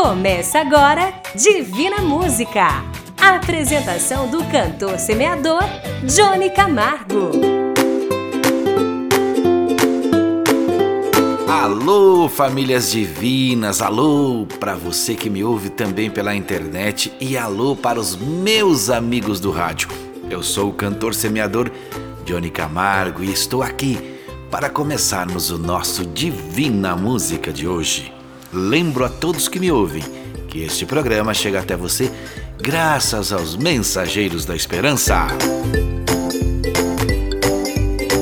Começa 0.00 0.60
agora 0.60 1.12
Divina 1.34 1.98
Música. 1.98 2.84
A 3.20 3.34
apresentação 3.34 4.30
do 4.30 4.44
cantor 4.44 4.96
semeador 4.96 5.60
Johnny 6.04 6.50
Camargo. 6.50 7.32
Alô, 11.48 12.28
famílias 12.28 12.92
divinas, 12.92 13.82
alô 13.82 14.46
para 14.60 14.76
você 14.76 15.16
que 15.16 15.28
me 15.28 15.42
ouve 15.42 15.68
também 15.68 16.08
pela 16.08 16.32
internet 16.32 17.12
e 17.20 17.36
alô 17.36 17.74
para 17.74 17.98
os 17.98 18.14
meus 18.14 18.90
amigos 18.90 19.40
do 19.40 19.50
rádio. 19.50 19.88
Eu 20.30 20.44
sou 20.44 20.68
o 20.70 20.74
cantor 20.74 21.12
semeador 21.12 21.72
Johnny 22.24 22.50
Camargo 22.50 23.24
e 23.24 23.32
estou 23.32 23.64
aqui 23.64 24.16
para 24.48 24.70
começarmos 24.70 25.50
o 25.50 25.58
nosso 25.58 26.06
Divina 26.06 26.94
Música 26.94 27.52
de 27.52 27.66
hoje. 27.66 28.17
Lembro 28.52 29.04
a 29.04 29.10
todos 29.10 29.46
que 29.46 29.60
me 29.60 29.70
ouvem 29.70 30.02
que 30.48 30.62
este 30.62 30.86
programa 30.86 31.34
chega 31.34 31.60
até 31.60 31.76
você 31.76 32.10
graças 32.58 33.30
aos 33.30 33.54
Mensageiros 33.56 34.46
da 34.46 34.56
Esperança. 34.56 35.26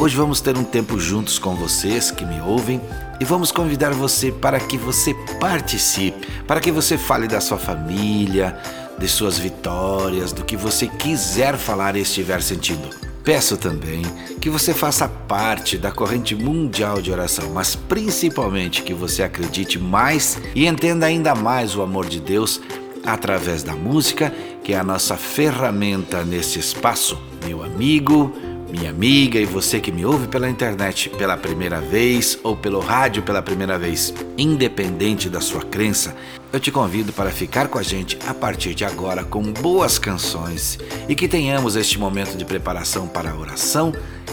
Hoje 0.01 0.17
vamos 0.17 0.41
ter 0.41 0.57
um 0.59 0.65
tempo 0.65 0.99
juntos 0.99 1.39
com 1.39 1.55
vocês 1.55 2.11
que 2.11 2.25
me 2.25 2.41
ouvem 2.41 2.81
e 3.21 3.25
vamos 3.25 3.53
convidar 3.53 3.93
você 3.93 4.33
para 4.33 4.59
que 4.59 4.77
você 4.77 5.15
participe, 5.39 6.27
para 6.45 6.61
que 6.61 6.73
você 6.73 6.99
fale 6.99 7.29
da 7.29 7.41
sua 7.41 7.59
família, 7.59 8.59
de 8.99 9.07
suas 9.07 9.39
vitórias, 9.39 10.33
do 10.33 10.45
que 10.45 10.57
você 10.57 10.89
quiser 10.89 11.57
falar 11.57 11.95
e 11.95 12.01
estiver 12.01 12.43
sentindo. 12.43 12.91
Peço 13.27 13.57
também 13.57 14.03
que 14.41 14.49
você 14.49 14.73
faça 14.73 15.09
parte 15.09 15.77
da 15.77 15.91
corrente 15.91 16.33
mundial 16.37 17.03
de 17.03 17.11
oração, 17.11 17.51
mas 17.53 17.75
principalmente 17.75 18.85
que 18.85 18.95
você 18.95 19.21
acredite 19.21 19.81
mais 19.81 20.41
e 20.55 20.65
entenda 20.65 21.07
ainda 21.07 21.35
mais 21.35 21.75
o 21.75 21.83
amor 21.83 22.07
de 22.07 22.21
Deus 22.21 22.61
através 23.05 23.65
da 23.65 23.75
música, 23.75 24.33
que 24.63 24.75
é 24.75 24.79
a 24.79 24.85
nossa 24.85 25.17
ferramenta 25.17 26.23
nesse 26.23 26.61
espaço. 26.61 27.21
Meu 27.45 27.65
amigo, 27.65 28.33
minha 28.71 28.91
amiga 28.91 29.41
e 29.41 29.45
você 29.45 29.81
que 29.81 29.91
me 29.91 30.07
ouve 30.07 30.29
pela 30.29 30.49
internet 30.49 31.09
pela 31.09 31.37
primeira 31.37 31.81
vez 31.81 32.39
ou 32.45 32.57
pelo 32.57 32.79
rádio 32.79 33.25
pela 33.25 33.43
primeira 33.43 33.77
vez, 33.77 34.15
independente 34.39 35.29
da 35.29 35.41
sua 35.41 35.63
crença, 35.63 36.15
eu 36.57 36.61
te 36.61 36.73
convido 36.73 37.13
para 37.13 37.31
ficar 37.31 37.69
com 37.69 37.79
a 37.79 37.83
gente 37.83 38.19
a 38.27 38.33
partir 38.33 38.75
de 38.75 38.83
agora 38.83 39.23
com 39.23 39.43
boas 39.53 39.99
canções 39.99 40.79
e 41.07 41.15
que 41.15 41.29
tenhamos 41.29 41.77
este 41.77 41.99
momento 41.99 42.35
de 42.35 42.47
preparação 42.47 43.07
para 43.07 43.31
a 43.31 43.37
oração 43.37 43.93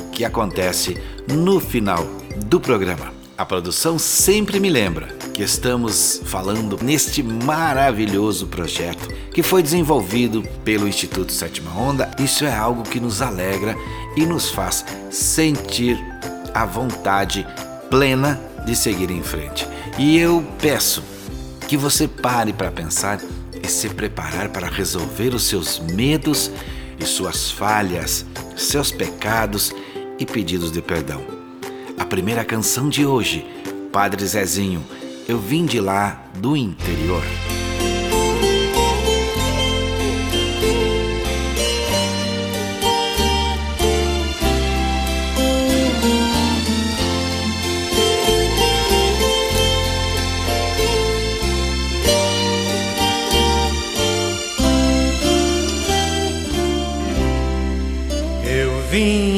que 0.10 0.24
acontece 0.24 0.98
no 1.28 1.60
final 1.60 2.08
do 2.46 2.62
programa. 2.62 3.14
A 3.38 3.46
produção 3.46 4.00
sempre 4.00 4.58
me 4.58 4.70
lembra 4.70 5.08
que 5.34 5.44
estamos 5.44 6.22
falando 6.24 6.80
neste 6.82 7.22
maravilhoso 7.22 8.48
projeto 8.48 9.14
que 9.34 9.44
foi 9.44 9.62
desenvolvido 9.62 10.44
pelo 10.64 10.88
Instituto 10.88 11.34
Sétima 11.34 11.78
Onda. 11.78 12.10
Isso 12.18 12.46
é 12.46 12.56
algo 12.56 12.84
que 12.84 13.02
nos 13.02 13.22
alegra 13.22 13.76
e 14.16 14.26
nos 14.26 14.50
faz 14.50 14.86
sentir 15.12 16.02
a 16.54 16.66
vontade 16.66 17.46
plena 17.90 18.40
de 18.66 18.78
seguir 18.78 19.12
em 19.12 19.22
frente. 19.22 19.68
E 20.00 20.18
eu 20.18 20.42
peço 20.62 21.04
que 21.74 21.78
você 21.78 22.08
pare 22.08 22.54
para 22.54 22.70
pensar 22.70 23.20
e 23.64 23.68
se 23.68 23.90
preparar 23.90 24.50
para 24.50 24.68
resolver 24.68 25.34
os 25.34 25.42
seus 25.42 25.80
medos 25.80 26.52
e 27.00 27.04
suas 27.04 27.50
falhas, 27.50 28.28
seus 28.56 28.92
pecados 28.92 29.74
e 30.20 30.24
pedidos 30.24 30.72
de 30.72 30.84
perdão. 30.84 31.26
A 31.98 32.06
primeira 32.06 32.46
canção 32.46 32.90
de 32.90 33.08
hoje, 33.08 33.44
Padre 33.92 34.24
Zezinho, 34.24 34.86
eu 35.28 35.40
vim 35.40 35.66
de 35.66 35.80
lá 35.80 36.24
do 36.36 36.56
interior. 36.56 37.24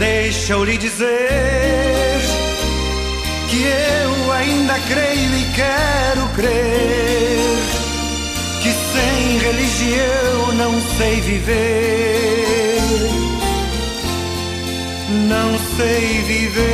Deixa 0.00 0.54
eu 0.54 0.64
lhe 0.64 0.78
dizer 0.78 2.20
que 3.50 3.62
eu 3.62 4.32
ainda 4.32 4.74
creio 4.88 5.36
e 5.36 5.44
quero 5.54 6.26
crer 6.34 7.20
que 8.62 8.72
sem 8.72 9.38
religião 9.38 10.52
não 10.54 10.80
sei 10.96 11.20
viver. 11.20 12.80
Não 15.28 15.58
sei 15.76 16.22
viver. 16.22 16.70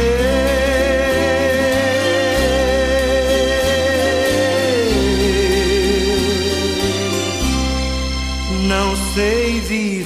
Não 8.69 8.97
sei 9.15 9.61
viver. 9.61 10.06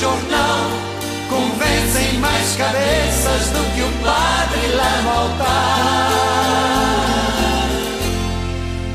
Jornal 0.00 0.70
convencem 1.28 2.18
mais 2.20 2.56
cabeças 2.56 3.50
do 3.50 3.62
que 3.74 3.82
o 3.82 3.92
padre 4.02 4.66
lá 4.74 5.02
no 5.02 5.10
altar. 5.10 6.10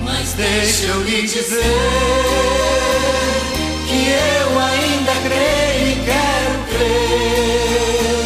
Mas 0.03 0.33
deixa 0.33 0.87
eu 0.87 1.03
lhe 1.03 1.21
dizer 1.21 1.61
que 3.87 4.09
eu 4.09 4.59
ainda 4.59 5.13
creio 5.27 5.89
e 5.91 5.95
quero 6.05 6.57
crer 6.71 8.25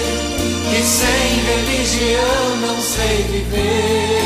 que 0.69 0.81
sem 0.81 1.43
religião 1.51 2.57
não 2.61 2.81
sei 2.81 3.23
viver. 3.23 4.19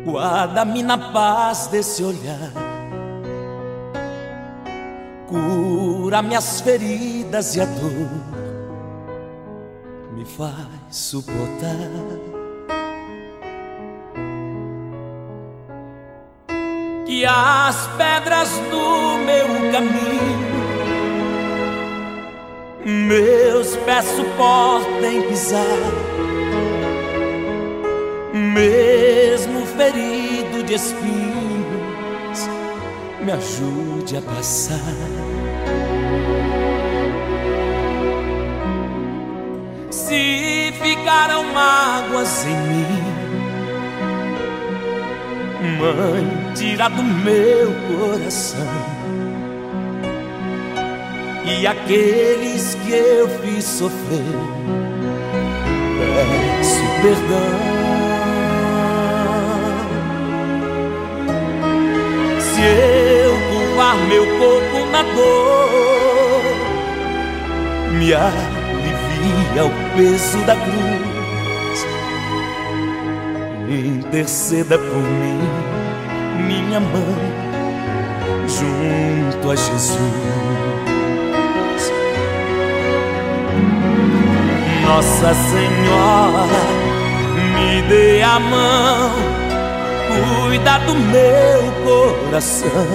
Guarda-me 0.05 0.83
na 0.83 0.99
paz 0.99 1.69
desse 1.69 2.05
olhar. 2.05 2.53
Cura 5.27 6.21
minhas 6.21 6.61
feridas 6.61 7.57
e 7.57 7.63
a 7.63 7.65
dor 7.65 8.40
me 10.21 10.27
faz 10.27 10.55
suportar. 10.91 11.79
Que 17.07 17.25
as 17.25 17.89
pedras 17.97 18.51
do 18.71 19.19
meu 19.25 19.73
caminho 19.73 20.61
meus 22.85 23.77
pés 23.77 24.05
suportem 24.07 25.23
pisar, 25.29 25.65
mesmo 28.33 29.67
ferido 29.67 30.63
de 30.65 30.75
espinhos, 30.75 32.49
me 33.23 33.33
ajude 33.33 34.17
a 34.17 34.23
passar. 34.23 35.20
Se 39.91 40.73
ficaram 40.81 41.43
mágoas 41.53 42.47
em 42.47 42.57
mim, 42.69 43.21
Mãe, 45.79 46.55
tira 46.55 46.89
do 46.89 47.03
meu 47.03 47.75
coração. 47.89 48.67
E 51.45 51.67
aqueles 51.67 52.77
que 52.77 52.93
eu 52.93 53.29
fiz 53.41 53.65
sofrer, 53.65 54.23
peço 55.99 56.81
perdão. 57.03 57.81
Se 62.41 62.61
eu 62.63 63.33
curvar 63.51 63.97
meu 64.07 64.25
corpo 64.39 64.87
na 64.93 65.03
dor, 65.03 66.43
me 67.99 68.15
alivia 69.51 69.65
o 69.65 69.71
peso 69.97 70.39
da 70.45 70.55
cruz. 70.55 71.87
Interceda 73.69 74.79
por 74.79 75.03
mim, 75.03 75.41
minha 76.47 76.81
mãe, 76.81 77.33
junto 78.49 79.51
a 79.51 79.57
Jesus. 79.57 80.01
Nossa 84.85 85.35
Senhora, 85.35 86.47
me 87.55 87.83
dê 87.83 88.23
a 88.23 88.41
mão, 88.41 89.11
cuida 90.49 90.79
do 90.81 90.95
meu 90.95 91.73
coração, 91.85 92.87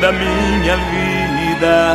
da 0.00 0.12
minha 0.12 0.76
vida, 0.76 1.94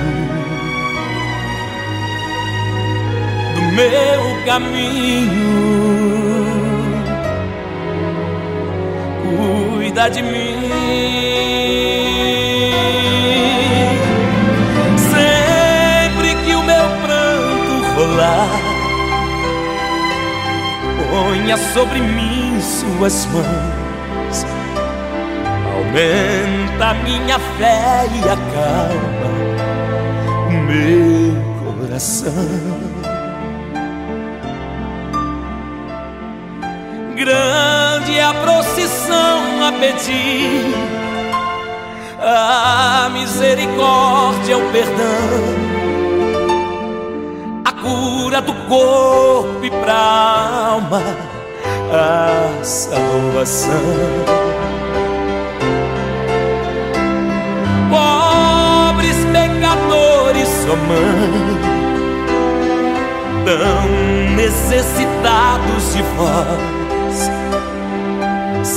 meu 3.89 4.45
caminho. 4.45 5.71
Cuida 9.23 10.09
de 10.09 10.21
mim. 10.21 10.61
Sempre 14.97 16.35
que 16.43 16.53
o 16.55 16.63
meu 16.63 16.87
pranto 17.03 17.73
rolar, 17.95 18.49
ponha 21.09 21.57
sobre 21.73 21.99
mim 21.99 22.59
suas 22.61 23.25
mãos. 23.27 24.45
Aumenta 25.73 26.93
minha 27.03 27.39
fé 27.57 28.05
e 28.13 28.19
acalma 28.29 29.31
o 30.47 30.51
meu 30.67 31.79
coração. 31.79 32.90
Grande 37.23 38.19
a 38.19 38.33
procissão 38.33 39.67
a 39.67 39.71
pedir 39.73 40.73
a 42.19 43.09
misericórdia, 43.13 44.57
o 44.57 44.71
perdão, 44.71 45.45
a 47.63 47.71
cura 47.73 48.41
do 48.41 48.53
corpo 48.67 49.63
e 49.63 49.69
pra 49.69 49.93
alma, 49.93 51.03
a 51.93 52.63
salvação. 52.63 53.69
pobres 57.91 59.17
pecadores, 59.31 60.49
ó 60.71 60.75
mãe, 60.87 61.61
tão 63.45 64.35
necessitados 64.35 65.93
de 65.93 66.01
vós. 66.01 66.90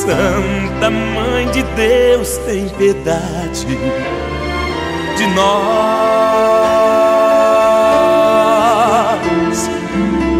Santa 0.04 0.90
Mãe 0.90 1.50
de 1.50 1.62
Deus, 1.62 2.36
tem 2.44 2.68
piedade 2.68 3.66
de 5.16 5.26
nós. 5.28 5.64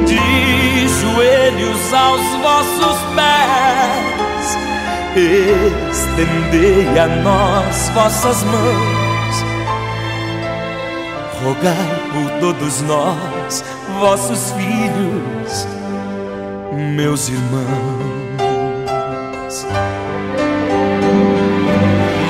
De 0.07 0.87
joelhos 0.87 1.95
aos 1.95 2.21
vossos 2.43 2.99
pés, 3.15 4.59
estendei 5.91 6.99
a 6.99 7.07
nós 7.23 7.89
vossas 7.95 8.43
mãos. 8.43 9.45
Rogai 11.43 12.03
por 12.13 12.31
todos 12.41 12.83
nós, 12.83 13.65
vossos 13.99 14.53
filhos, 14.53 15.67
meus 16.95 17.31
irmãos. 17.31 18.24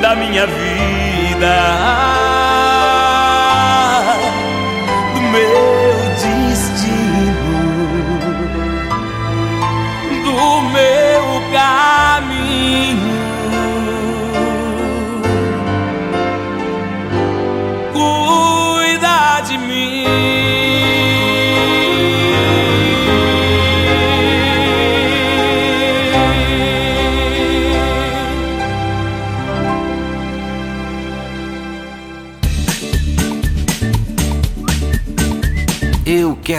da 0.00 0.16
minha 0.16 0.46
vida, 0.46 1.56
do 5.14 5.20
meu 5.20 5.75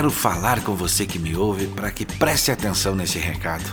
quero 0.07 0.11
falar 0.11 0.63
com 0.63 0.73
você 0.73 1.05
que 1.05 1.19
me 1.19 1.35
ouve 1.35 1.67
para 1.67 1.91
que 1.91 2.05
preste 2.05 2.49
atenção 2.49 2.95
nesse 2.95 3.19
recado. 3.19 3.65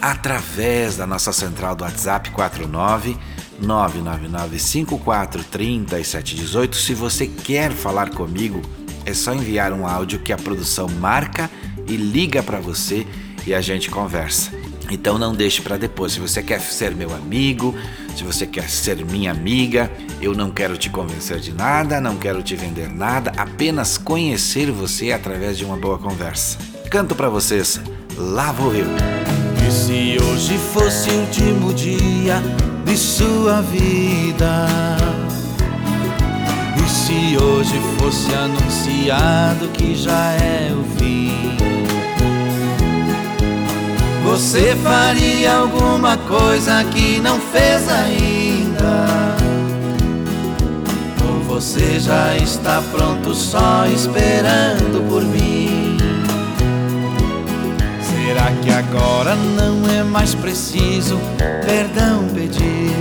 Através 0.00 0.96
da 0.96 1.06
nossa 1.06 1.30
central 1.30 1.76
do 1.76 1.84
WhatsApp 1.84 2.30
49 2.30 3.18
999 3.60 4.58
54 4.58 5.44
3718, 5.44 6.76
se 6.76 6.94
você 6.94 7.26
quer 7.26 7.70
falar 7.72 8.10
comigo, 8.10 8.62
é 9.04 9.12
só 9.12 9.34
enviar 9.34 9.74
um 9.74 9.86
áudio 9.86 10.20
que 10.20 10.32
a 10.32 10.38
produção 10.38 10.88
marca 10.88 11.50
e 11.86 11.96
liga 11.96 12.42
para 12.42 12.58
você 12.58 13.06
e 13.46 13.52
a 13.52 13.60
gente 13.60 13.90
conversa. 13.90 14.50
Então 14.90 15.18
não 15.18 15.34
deixe 15.34 15.60
para 15.60 15.76
depois. 15.76 16.12
Se 16.12 16.20
você 16.20 16.42
quer 16.42 16.60
ser 16.60 16.94
meu 16.94 17.14
amigo, 17.14 17.74
se 18.16 18.24
você 18.24 18.46
quer 18.46 18.70
ser 18.70 19.04
minha 19.04 19.30
amiga, 19.30 19.90
eu 20.22 20.34
não 20.34 20.50
quero 20.50 20.78
te 20.78 20.88
convencer 20.88 21.38
de 21.38 21.52
nada, 21.52 22.00
não 22.00 22.16
quero 22.16 22.42
te 22.42 22.56
vender 22.56 22.88
nada, 22.88 23.30
apenas 23.36 23.98
conhecer 23.98 24.70
você 24.70 25.12
através 25.12 25.58
de 25.58 25.66
uma 25.66 25.76
boa 25.76 25.98
conversa. 25.98 26.56
Canto 26.90 27.14
para 27.14 27.28
vocês. 27.28 27.78
Lá 28.16 28.52
vou 28.52 28.74
eu. 28.74 28.86
E 29.66 29.70
se 29.70 30.16
hoje 30.24 30.56
fosse 30.72 31.10
o 31.10 31.20
último 31.20 31.74
dia 31.74 32.42
de 32.86 32.96
sua 32.96 33.60
vida? 33.60 34.66
E 36.74 36.88
se 36.88 37.36
hoje 37.36 37.78
fosse 37.98 38.32
anunciado 38.34 39.68
que 39.74 39.94
já 39.94 40.32
é 40.32 40.72
o 40.72 40.98
fim? 40.98 41.15
Você 44.36 44.76
faria 44.84 45.60
alguma 45.60 46.18
coisa 46.18 46.84
que 46.84 47.18
não 47.20 47.40
fez 47.40 47.88
ainda? 47.88 49.06
Ou 51.26 51.42
você 51.44 51.98
já 51.98 52.36
está 52.36 52.82
pronto 52.92 53.34
só 53.34 53.86
esperando 53.86 55.08
por 55.08 55.24
mim? 55.24 55.96
Será 58.02 58.52
que 58.62 58.70
agora 58.70 59.34
não 59.34 59.88
é 59.88 60.04
mais 60.04 60.34
preciso 60.34 61.18
perdão 61.64 62.28
pedir? 62.34 62.92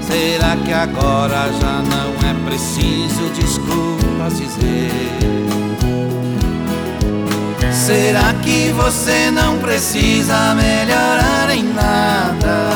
Será 0.00 0.56
que 0.64 0.72
agora 0.72 1.50
já 1.60 1.82
não 1.82 2.30
é 2.30 2.48
preciso 2.48 3.28
desculpas 3.34 4.38
dizer? 4.38 5.28
Será 7.72 8.34
que 8.42 8.72
você 8.72 9.30
não 9.30 9.58
precisa 9.58 10.54
melhorar 10.54 11.50
em 11.54 11.64
nada? 11.64 12.68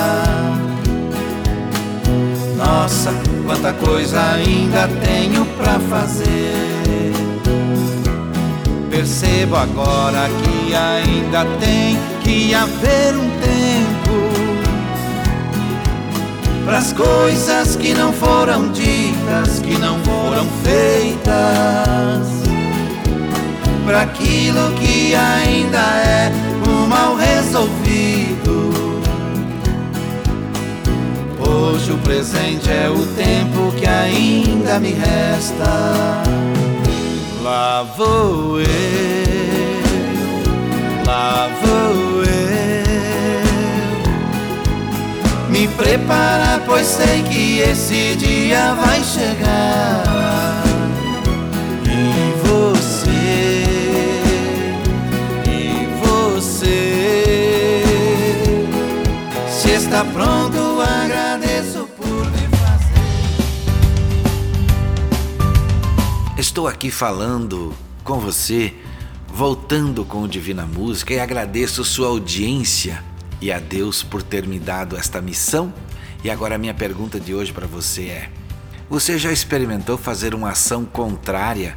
Nossa, 2.56 3.12
quanta 3.44 3.72
coisa 3.72 4.20
ainda 4.34 4.88
tenho 5.04 5.44
pra 5.56 5.78
fazer. 5.80 7.12
Percebo 8.90 9.56
agora 9.56 10.28
que 10.42 10.74
ainda 10.74 11.44
tem 11.58 11.98
que 12.22 12.54
haver 12.54 13.16
um 13.16 13.30
tempo 13.40 13.72
para 16.64 16.78
as 16.78 16.92
coisas 16.92 17.76
que 17.76 17.92
não 17.94 18.12
foram 18.12 18.68
ditas, 18.70 19.58
que 19.60 19.76
não 19.78 19.98
foram 20.00 20.46
feitas 20.62 21.31
para 23.92 24.02
aquilo 24.04 24.72
que 24.80 25.14
ainda 25.14 25.78
é 25.78 26.32
o 26.66 26.88
mal 26.88 27.14
resolvido. 27.14 28.72
Hoje 31.38 31.92
o 31.92 31.98
presente 31.98 32.70
é 32.70 32.88
o 32.88 33.04
tempo 33.14 33.70
que 33.78 33.86
ainda 33.86 34.80
me 34.80 34.92
resta. 34.92 36.22
Lá 37.42 37.82
vou 37.82 38.62
eu, 38.62 38.66
lá 41.06 41.50
vou 41.60 42.24
eu. 42.24 42.32
Me 45.50 45.68
preparar, 45.68 46.62
pois 46.64 46.86
sei 46.86 47.22
que 47.24 47.58
esse 47.58 48.16
dia 48.16 48.72
vai 48.72 49.04
chegar. 49.04 50.11
Pronto, 60.12 60.80
agradeço 60.80 61.86
por 61.96 62.26
me 62.30 62.48
fazer. 62.56 62.92
Estou 66.38 66.68
aqui 66.68 66.90
falando 66.90 67.74
com 68.04 68.20
você, 68.20 68.74
voltando 69.28 70.04
com 70.04 70.22
o 70.22 70.28
Divina 70.28 70.66
Música 70.66 71.14
e 71.14 71.20
agradeço 71.20 71.84
sua 71.84 72.08
audiência 72.08 73.02
e 73.40 73.50
a 73.50 73.58
Deus 73.58 74.02
por 74.02 74.22
ter 74.22 74.46
me 74.46 74.58
dado 74.58 74.96
esta 74.96 75.20
missão. 75.20 75.72
E 76.22 76.30
agora 76.30 76.54
a 76.54 76.58
minha 76.58 76.74
pergunta 76.74 77.18
de 77.18 77.34
hoje 77.34 77.52
para 77.52 77.66
você 77.66 78.02
é: 78.04 78.30
você 78.88 79.18
já 79.18 79.32
experimentou 79.32 79.96
fazer 79.96 80.34
uma 80.34 80.50
ação 80.50 80.84
contrária 80.84 81.76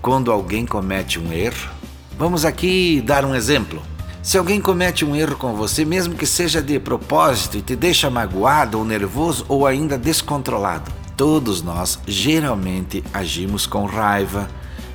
quando 0.00 0.32
alguém 0.32 0.66
comete 0.66 1.20
um 1.20 1.32
erro? 1.32 1.70
Vamos 2.18 2.44
aqui 2.44 3.02
dar 3.04 3.24
um 3.24 3.34
exemplo. 3.34 3.82
Se 4.24 4.38
alguém 4.38 4.58
comete 4.58 5.04
um 5.04 5.14
erro 5.14 5.36
com 5.36 5.54
você, 5.54 5.84
mesmo 5.84 6.14
que 6.14 6.24
seja 6.24 6.62
de 6.62 6.80
propósito 6.80 7.58
e 7.58 7.62
te 7.62 7.76
deixa 7.76 8.08
magoado 8.08 8.78
ou 8.78 8.84
nervoso 8.84 9.44
ou 9.50 9.66
ainda 9.66 9.98
descontrolado, 9.98 10.90
todos 11.14 11.60
nós 11.60 11.98
geralmente 12.06 13.04
agimos 13.12 13.66
com 13.66 13.84
raiva, 13.84 14.48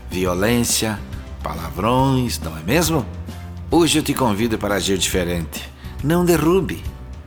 violência, 0.09 0.99
palavrões, 1.43 2.39
não 2.39 2.57
é 2.57 2.63
mesmo? 2.63 3.05
Hoje 3.69 3.99
eu 3.99 4.03
te 4.03 4.15
convido 4.15 4.57
para 4.57 4.73
agir 4.73 4.97
diferente. 4.97 5.69
Não 6.03 6.25
derrube, 6.25 6.83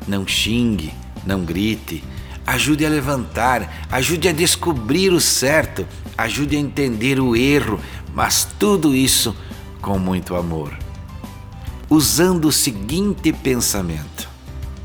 não 0.06 0.26
xingue, 0.26 0.92
Não 1.24 1.44
grite. 1.44 2.02
Ajude 2.44 2.84
a 2.84 2.88
levantar, 2.88 3.86
ajude 3.92 4.28
a 4.28 4.32
descobrir 4.32 5.12
o 5.12 5.20
certo, 5.20 5.86
ajude 6.18 6.56
a 6.56 6.58
entender 6.58 7.20
o 7.20 7.36
erro, 7.36 7.78
mas 8.12 8.44
tudo 8.58 8.92
isso 8.92 9.36
com 9.80 10.00
muito 10.00 10.34
amor. 10.34 10.81
Usando 11.92 12.46
o 12.46 12.52
seguinte 12.52 13.34
pensamento: 13.34 14.26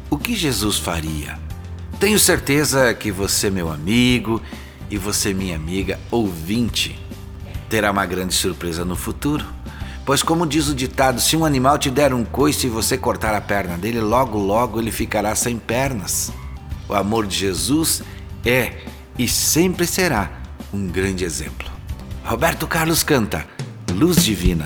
o 0.09 0.17
que 0.17 0.35
Jesus 0.35 0.77
faria? 0.77 1.39
Tenho 2.01 2.19
certeza 2.19 2.93
que 2.93 3.13
você, 3.13 3.49
meu 3.49 3.71
amigo, 3.71 4.41
e 4.91 4.97
você, 4.97 5.33
minha 5.33 5.55
amiga 5.55 5.97
ouvinte, 6.11 6.99
terá 7.69 7.91
uma 7.91 8.05
grande 8.05 8.33
surpresa 8.33 8.83
no 8.83 8.97
futuro. 8.97 9.45
Pois, 10.05 10.21
como 10.21 10.45
diz 10.45 10.67
o 10.67 10.75
ditado, 10.75 11.21
se 11.21 11.37
um 11.37 11.45
animal 11.45 11.77
te 11.77 11.89
der 11.89 12.13
um 12.13 12.25
coice 12.25 12.67
e 12.67 12.69
você 12.69 12.97
cortar 12.97 13.33
a 13.33 13.39
perna 13.39 13.77
dele, 13.77 14.01
logo, 14.01 14.37
logo 14.37 14.77
ele 14.77 14.91
ficará 14.91 15.33
sem 15.33 15.57
pernas. 15.57 16.29
O 16.89 16.93
amor 16.93 17.25
de 17.25 17.37
Jesus 17.37 18.03
é 18.45 18.81
e 19.17 19.29
sempre 19.29 19.87
será 19.87 20.29
um 20.73 20.85
grande 20.85 21.23
exemplo. 21.23 21.71
Roberto 22.25 22.67
Carlos 22.67 23.01
canta 23.01 23.47
Luz 23.93 24.25
Divina. 24.25 24.65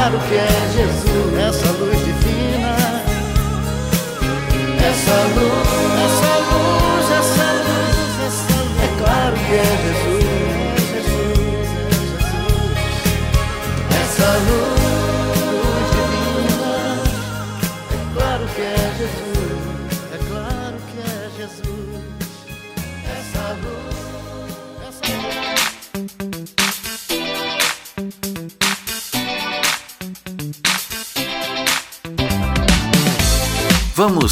claro 0.00 0.18
que 0.28 0.34
é 0.34 0.48
Jesus. 0.72 1.38
Essa 1.38 1.70
luz 1.72 1.98
divina. 1.98 2.76
Essa 4.82 5.40
luz. 5.40 5.49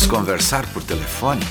Conversar 0.08 0.66
por 0.72 0.82
telefone? 0.82 1.46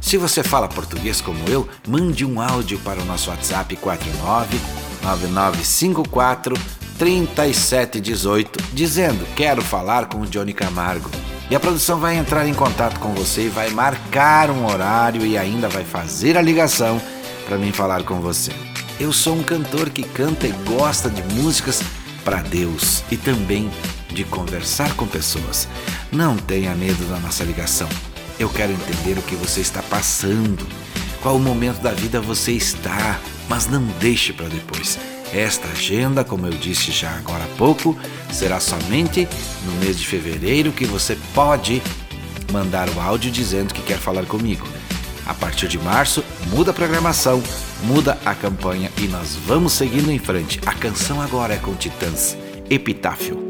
Se 0.00 0.16
você 0.16 0.42
fala 0.42 0.68
português 0.68 1.20
como 1.20 1.48
eu, 1.48 1.68
mande 1.86 2.24
um 2.24 2.40
áudio 2.40 2.78
para 2.80 3.00
o 3.00 3.04
nosso 3.04 3.30
WhatsApp 3.30 3.76
49 3.76 4.58
9954 5.02 6.54
3718 6.98 8.62
dizendo 8.72 9.26
quero 9.34 9.62
falar 9.62 10.06
com 10.06 10.18
o 10.20 10.26
Johnny 10.26 10.52
Camargo. 10.52 11.10
E 11.50 11.54
a 11.54 11.60
produção 11.60 11.98
vai 11.98 12.16
entrar 12.16 12.46
em 12.46 12.54
contato 12.54 12.98
com 13.00 13.12
você 13.12 13.46
e 13.46 13.48
vai 13.48 13.70
marcar 13.70 14.50
um 14.50 14.66
horário 14.66 15.24
e 15.24 15.38
ainda 15.38 15.68
vai 15.68 15.84
fazer 15.84 16.36
a 16.36 16.42
ligação 16.42 17.00
para 17.46 17.58
mim 17.58 17.72
falar 17.72 18.02
com 18.04 18.20
você. 18.20 18.52
Eu 18.98 19.12
sou 19.12 19.34
um 19.34 19.42
cantor 19.42 19.90
que 19.90 20.02
canta 20.02 20.46
e 20.46 20.52
gosta 20.66 21.08
de 21.08 21.22
músicas 21.34 21.82
para 22.24 22.42
Deus 22.42 23.02
e 23.10 23.16
também 23.16 23.70
de 24.12 24.24
conversar 24.24 24.94
com 24.94 25.06
pessoas. 25.06 25.68
Não 26.10 26.36
tenha 26.36 26.74
medo 26.74 27.04
da 27.08 27.18
nossa 27.18 27.44
ligação. 27.44 27.88
Eu 28.38 28.48
quero 28.48 28.72
entender 28.72 29.18
o 29.18 29.22
que 29.22 29.34
você 29.34 29.60
está 29.60 29.82
passando, 29.82 30.66
qual 31.22 31.38
momento 31.38 31.80
da 31.80 31.92
vida 31.92 32.20
você 32.20 32.52
está, 32.52 33.20
mas 33.48 33.66
não 33.66 33.82
deixe 34.00 34.32
para 34.32 34.48
depois. 34.48 34.98
Esta 35.32 35.68
agenda, 35.68 36.24
como 36.24 36.46
eu 36.46 36.52
disse 36.52 36.90
já 36.90 37.10
agora 37.16 37.44
há 37.44 37.56
pouco, 37.56 37.96
será 38.32 38.58
somente 38.58 39.28
no 39.64 39.72
mês 39.84 39.98
de 39.98 40.06
fevereiro 40.06 40.72
que 40.72 40.84
você 40.84 41.16
pode 41.34 41.80
mandar 42.50 42.88
o 42.88 43.00
áudio 43.00 43.30
dizendo 43.30 43.72
que 43.72 43.82
quer 43.82 43.98
falar 43.98 44.26
comigo. 44.26 44.66
A 45.26 45.34
partir 45.34 45.68
de 45.68 45.78
março, 45.78 46.24
muda 46.48 46.72
a 46.72 46.74
programação, 46.74 47.40
muda 47.84 48.18
a 48.24 48.34
campanha 48.34 48.90
e 48.98 49.06
nós 49.06 49.36
vamos 49.46 49.72
seguindo 49.72 50.10
em 50.10 50.18
frente. 50.18 50.60
A 50.66 50.72
canção 50.72 51.20
agora 51.20 51.54
é 51.54 51.58
com 51.58 51.74
Titãs, 51.74 52.36
Epitáfio. 52.68 53.49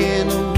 walking 0.00 0.32
away. 0.32 0.49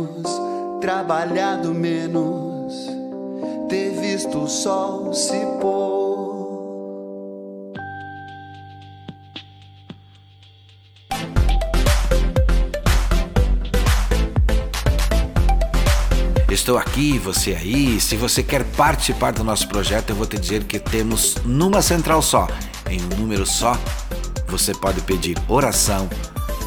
Menos, 0.00 0.80
trabalhado 0.80 1.74
menos, 1.74 2.74
ter 3.68 3.90
visto 4.00 4.44
o 4.44 4.48
sol 4.48 5.12
se 5.12 5.38
pôr. 5.60 6.00
Estou 16.50 16.76
aqui, 16.76 17.18
você 17.18 17.54
aí. 17.54 18.00
Se 18.00 18.16
você 18.16 18.42
quer 18.42 18.64
participar 18.72 19.32
do 19.32 19.44
nosso 19.44 19.68
projeto, 19.68 20.10
eu 20.10 20.16
vou 20.16 20.26
te 20.26 20.38
dizer 20.38 20.64
que 20.64 20.78
temos 20.78 21.36
numa 21.44 21.80
central 21.80 22.20
só, 22.20 22.48
em 22.88 23.00
um 23.00 23.20
número 23.20 23.46
só. 23.46 23.76
Você 24.48 24.74
pode 24.74 25.00
pedir 25.02 25.36
oração, 25.48 26.08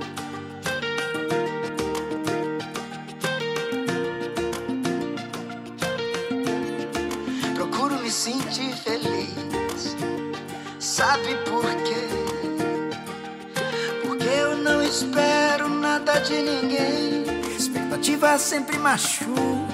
Sempre 18.38 18.78
machucam. 18.78 19.72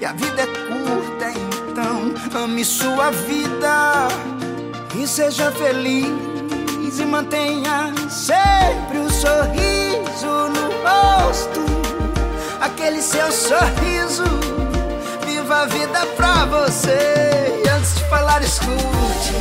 E 0.00 0.04
a 0.04 0.12
vida 0.12 0.42
é 0.42 0.46
curta, 0.46 1.32
então 1.70 2.42
ame 2.42 2.64
sua 2.64 3.10
vida 3.10 4.08
e 4.94 5.06
seja 5.06 5.50
feliz 5.52 6.08
e 6.98 7.04
mantenha 7.04 7.92
sempre 8.08 8.98
o 8.98 9.10
sorriso 9.10 10.26
no 10.26 10.68
rosto. 10.82 11.60
Aquele 12.60 13.02
seu 13.02 13.30
sorriso 13.32 14.44
a 15.54 15.66
vida 15.66 16.06
pra 16.16 16.44
você. 16.46 17.62
E 17.64 17.68
antes 17.68 17.94
de 17.94 18.04
falar, 18.04 18.42
escute. 18.42 19.34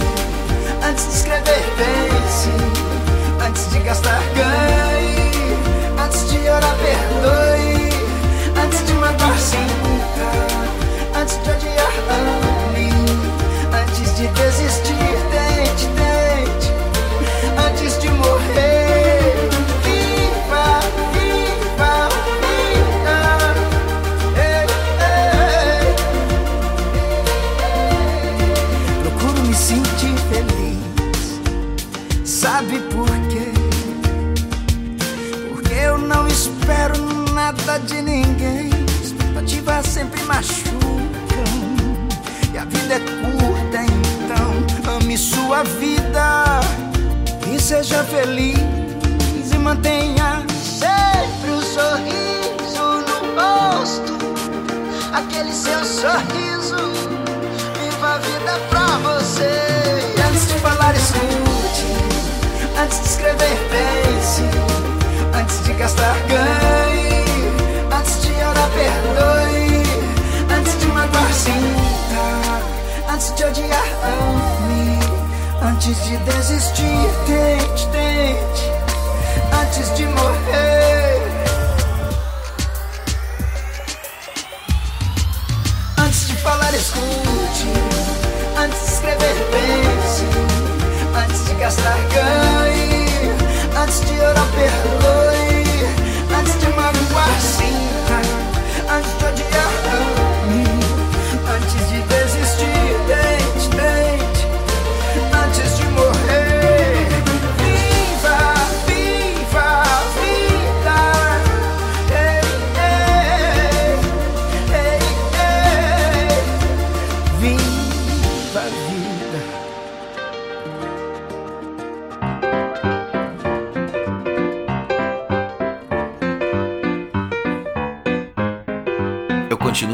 Antes 0.88 1.06
de 1.08 1.14
escrever, 1.14 1.64
pense. 1.78 2.50
Antes 3.46 3.70
de 3.72 3.80
gastar, 3.80 4.22
ganhe. 4.36 5.13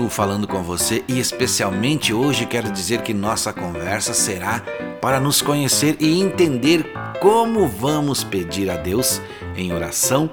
Falando 0.10 0.48
com 0.48 0.62
você 0.64 1.04
e 1.08 1.20
especialmente 1.20 2.14
hoje 2.14 2.46
quero 2.46 2.72
dizer 2.72 3.04
que 3.04 3.14
nossa 3.14 3.54
conversa 3.54 4.14
será 4.14 4.62
para 5.00 5.20
nos 5.20 5.42
conhecer 5.42 5.96
e 6.00 6.20
entender 6.20 6.86
como 7.22 7.68
vamos 7.68 8.24
pedir 8.24 8.70
a 8.70 8.76
Deus 8.76 9.22
em 9.56 9.72
oração 9.72 10.30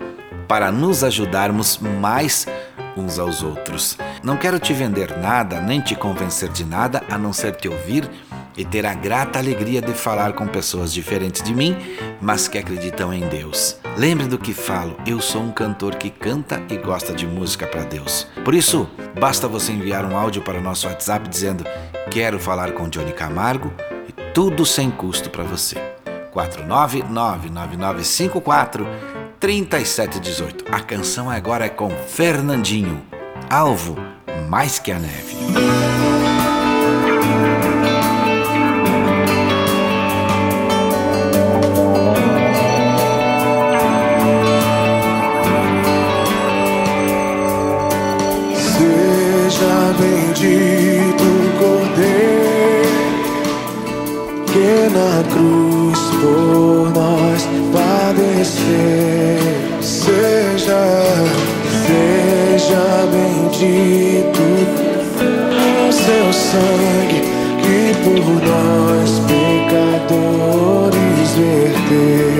para 0.48 0.72
nos 0.72 1.04
ajudarmos 1.04 1.78
mais 1.78 2.46
uns 2.96 3.18
aos 3.18 3.42
outros. 3.42 3.96
Não 4.22 4.36
quero 4.36 4.58
te 4.58 4.72
vender 4.72 5.16
nada, 5.18 5.60
nem 5.60 5.80
te 5.80 5.94
convencer 5.94 6.48
de 6.48 6.64
nada, 6.64 7.02
a 7.10 7.18
não 7.18 7.32
ser 7.32 7.54
te 7.54 7.68
ouvir 7.68 8.10
e 8.56 8.64
ter 8.64 8.86
a 8.86 8.94
grata 8.94 9.38
alegria 9.38 9.82
de 9.82 9.92
falar 9.92 10.32
com 10.32 10.48
pessoas 10.48 10.92
diferentes 10.92 11.42
de 11.42 11.54
mim, 11.54 11.76
mas 12.20 12.48
que 12.48 12.58
acreditam 12.58 13.12
em 13.12 13.28
Deus. 13.28 13.78
Lembre 13.96 14.26
do 14.26 14.38
que 14.38 14.52
falo, 14.52 14.94
eu 15.06 15.22
sou 15.22 15.42
um 15.42 15.50
cantor 15.50 15.94
que 15.94 16.10
canta 16.10 16.62
e 16.68 16.76
gosta 16.76 17.14
de 17.14 17.26
música 17.26 17.66
para 17.66 17.82
Deus. 17.82 18.26
Por 18.44 18.54
isso, 18.54 18.86
basta 19.18 19.48
você 19.48 19.72
enviar 19.72 20.04
um 20.04 20.14
áudio 20.14 20.42
para 20.42 20.58
o 20.58 20.62
nosso 20.62 20.86
WhatsApp 20.86 21.26
dizendo: 21.26 21.64
"Quero 22.10 22.38
falar 22.38 22.72
com 22.72 22.90
Johnny 22.90 23.12
Camargo" 23.12 23.72
e 24.06 24.12
tudo 24.34 24.66
sem 24.66 24.90
custo 24.90 25.30
para 25.30 25.44
você. 25.44 25.76
4999954 26.30 28.86
3718. 29.40 30.66
A 30.70 30.80
canção 30.80 31.30
agora 31.30 31.64
é 31.64 31.70
com 31.70 31.88
Fernandinho. 31.88 33.02
Alvo 33.48 33.96
mais 34.50 34.78
que 34.78 34.92
a 34.92 34.98
neve. 34.98 35.95
Na 54.90 55.22
cruz 55.32 55.98
por 56.20 56.90
nós 56.94 57.40
padecer. 57.72 59.38
Seja, 59.80 60.84
seja 61.86 62.86
bendito 63.12 64.44
o 65.88 65.92
seu 65.92 66.32
sangue 66.32 67.20
que 67.62 67.80
por 68.02 68.26
nós 68.46 69.10
pecadores 69.28 71.28
verter. 71.36 72.35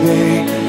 Mas 0.00 0.61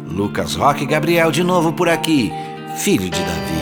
Lucas 0.09 0.55
Roque 0.55 0.87
Gabriel 0.87 1.31
de 1.31 1.43
novo 1.43 1.75
por 1.75 1.91
aqui, 1.91 2.33
filho 2.79 3.11
de 3.11 3.21
Davi. 3.21 3.56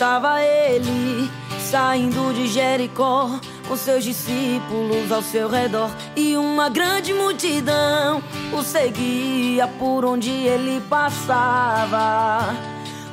Estava 0.00 0.42
ele, 0.42 1.30
saindo 1.58 2.32
de 2.32 2.48
Jericó, 2.48 3.38
com 3.68 3.76
seus 3.76 4.02
discípulos 4.02 5.12
ao 5.12 5.20
seu 5.20 5.46
redor, 5.46 5.90
e 6.16 6.38
uma 6.38 6.70
grande 6.70 7.12
multidão 7.12 8.22
o 8.50 8.62
seguia 8.62 9.68
por 9.78 10.06
onde 10.06 10.30
ele 10.30 10.80
passava. 10.88 12.56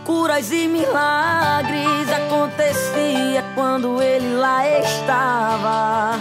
Curas 0.05 0.49
e 0.53 0.65
milagres 0.69 2.09
acontecia 2.09 3.43
quando 3.53 4.01
ele 4.01 4.37
lá 4.37 4.65
estava. 4.79 6.17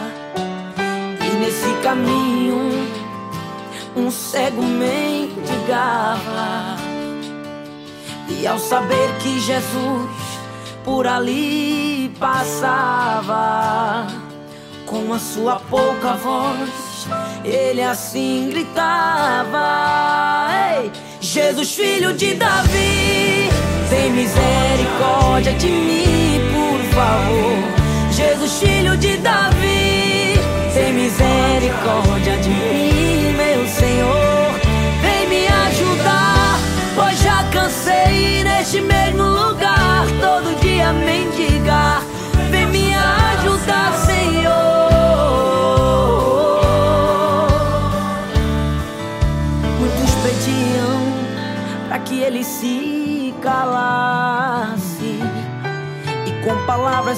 E 1.24 1.36
nesse 1.36 1.72
caminho, 1.84 2.88
um 3.94 4.10
cego 4.10 4.64
mendigava. 4.64 6.26
E 8.28 8.44
ao 8.48 8.58
saber 8.58 9.16
que 9.20 9.38
Jesus 9.38 10.35
por 10.86 11.04
ali 11.04 12.12
passava, 12.20 14.06
com 14.86 15.12
a 15.12 15.18
sua 15.18 15.56
pouca 15.68 16.12
voz, 16.12 17.08
ele 17.44 17.82
assim 17.82 18.48
gritava: 18.50 20.46
Ei, 20.78 20.92
Jesus, 21.20 21.74
filho 21.74 22.12
de 22.12 22.34
Davi, 22.34 23.50
tem 23.90 24.12
misericórdia 24.12 25.54
de 25.54 25.66
mim, 25.66 26.40
por 26.54 26.78
favor. 26.94 27.64
Jesus, 28.12 28.52
filho 28.60 28.96
de 28.96 29.16
Davi, 29.16 30.34
tem 30.72 30.92
misericórdia 30.92 32.36
de 32.36 32.48
mim, 32.48 33.34
meu 33.36 33.66
Senhor. 33.66 34.54
Vem 35.02 35.28
me 35.28 35.48
ajudar, 35.48 36.60
pois 36.94 37.18
já 37.18 37.42
cansei 37.50 38.44
neste 38.44 38.80
mesmo 38.80 39.05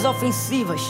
ofensivas 0.04 0.80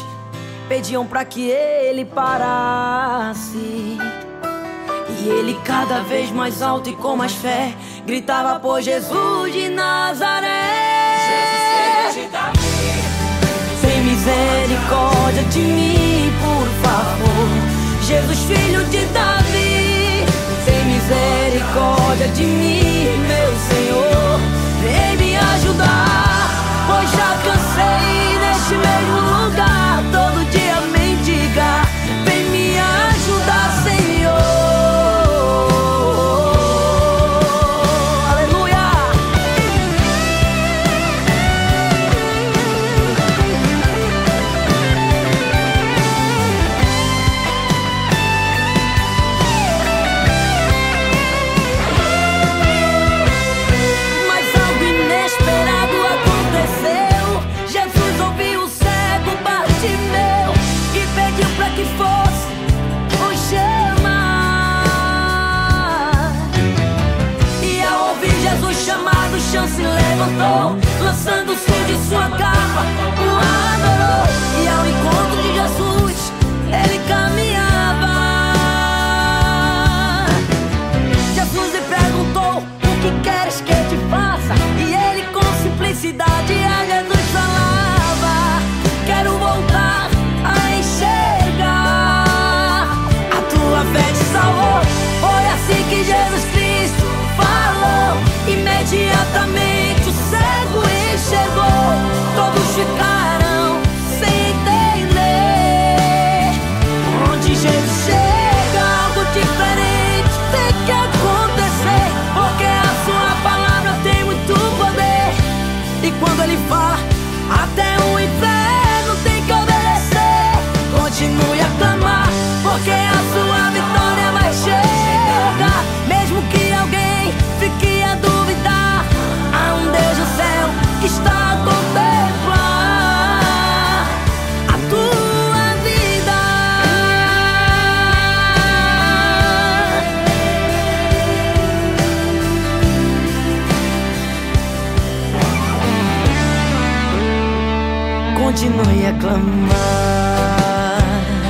pediam 0.68 1.06
para 1.06 1.24
que 1.24 1.48
ele 1.48 2.04
parasse. 2.04 3.56
E 3.58 5.28
ele 5.28 5.58
cada 5.64 6.00
vez 6.00 6.30
mais 6.30 6.60
alto 6.62 6.90
e 6.90 6.92
com 6.94 7.16
mais 7.16 7.32
fé 7.32 7.74
gritava 8.06 8.60
por 8.60 8.80
Jesus 8.82 9.52
de 9.52 9.68
Nazaré. 9.70 10.48
Tem 13.80 14.02
misericórdia 14.02 15.42
de 15.50 15.60
mim, 15.60 16.32
por 16.40 16.68
favor. 16.82 17.48
Jesus, 18.02 18.38
filho 18.40 18.84
de 18.84 19.04
Davi, 19.06 20.24
tem 20.64 20.84
misericórdia 20.84 22.28
de 22.28 22.44
mim, 22.44 23.08
meu 23.26 23.52
Senhor. 23.68 24.40
Vem 24.82 25.16
me 25.16 25.36
ajudar, 25.36 26.50
pois 26.86 27.10
já 27.10 27.36
cansei 27.44 28.37
neste 28.68 28.76
mesmo 28.76 29.20
lugar, 29.46 29.77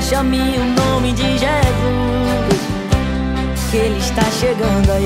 chame 0.09 0.39
o 0.39 0.65
nome 0.65 1.13
de 1.13 1.37
Jesus, 1.37 2.61
que 3.71 3.77
Ele 3.77 3.99
está 3.99 4.23
chegando 4.31 4.91
aí. 4.91 5.05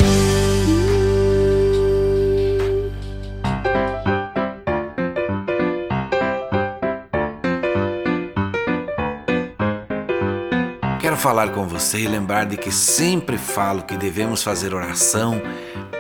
Quero 11.01 11.17
falar 11.17 11.49
com 11.49 11.67
você 11.67 11.99
e 11.99 12.07
lembrar 12.07 12.47
de 12.47 12.57
que 12.57 12.71
sempre 12.71 13.37
falo 13.37 13.83
que 13.83 13.97
devemos 13.97 14.41
fazer 14.45 14.73
oração 14.73 15.43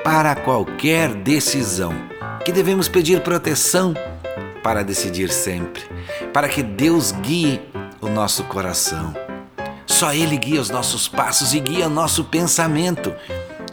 para 0.04 0.36
qualquer 0.36 1.12
decisão, 1.12 1.92
que 2.44 2.52
devemos 2.52 2.88
pedir 2.88 3.20
proteção 3.20 3.94
para 4.62 4.84
decidir 4.84 5.28
sempre, 5.28 5.82
para 6.32 6.48
que 6.48 6.62
Deus 6.62 7.10
guie 7.10 7.71
o 8.02 8.08
nosso 8.08 8.44
coração. 8.44 9.14
Só 9.86 10.12
Ele 10.12 10.36
guia 10.36 10.60
os 10.60 10.68
nossos 10.68 11.08
passos 11.08 11.54
e 11.54 11.60
guia 11.60 11.88
nosso 11.88 12.24
pensamento. 12.24 13.14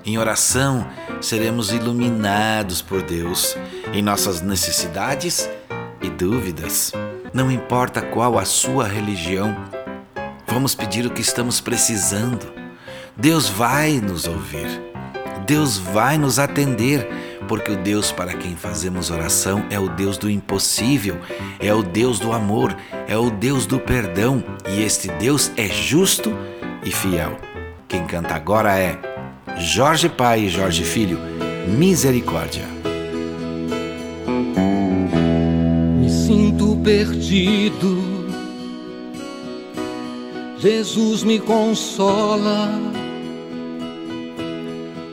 Em 0.05 0.17
oração, 0.17 0.87
seremos 1.19 1.73
iluminados 1.73 2.81
por 2.81 3.01
Deus 3.01 3.57
em 3.91 4.01
nossas 4.01 4.39
necessidades 4.39 5.49
e 6.01 6.09
dúvidas. 6.09 6.93
Não 7.33 7.51
importa 7.51 8.01
qual 8.01 8.39
a 8.39 8.45
sua 8.45 8.87
religião, 8.87 9.53
Vamos 10.51 10.73
pedir 10.73 11.05
o 11.05 11.11
que 11.11 11.21
estamos 11.21 11.61
precisando. 11.61 12.51
Deus 13.15 13.47
vai 13.47 14.01
nos 14.01 14.25
ouvir. 14.27 14.88
Deus 15.49 15.79
vai 15.79 16.15
nos 16.15 16.37
atender, 16.37 17.09
porque 17.47 17.71
o 17.71 17.75
Deus 17.75 18.11
para 18.11 18.35
quem 18.35 18.55
fazemos 18.55 19.09
oração 19.09 19.65
é 19.71 19.79
o 19.79 19.89
Deus 19.89 20.15
do 20.15 20.29
impossível, 20.29 21.17
é 21.59 21.73
o 21.73 21.81
Deus 21.81 22.19
do 22.19 22.31
amor, 22.31 22.77
é 23.07 23.17
o 23.17 23.31
Deus 23.31 23.65
do 23.65 23.79
perdão, 23.79 24.43
e 24.69 24.83
este 24.83 25.07
Deus 25.13 25.51
é 25.57 25.67
justo 25.67 26.31
e 26.85 26.91
fiel. 26.91 27.35
Quem 27.87 28.05
canta 28.05 28.35
agora 28.35 28.77
é 28.77 28.99
Jorge 29.57 30.07
Pai 30.07 30.41
e 30.41 30.49
Jorge 30.49 30.83
Filho, 30.83 31.17
Misericórdia. 31.67 32.67
Me 35.99 36.09
sinto 36.11 36.79
perdido. 36.83 38.03
Jesus 40.59 41.23
me 41.23 41.39
consola. 41.39 42.98